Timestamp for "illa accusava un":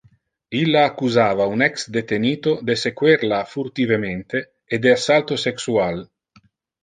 0.59-1.63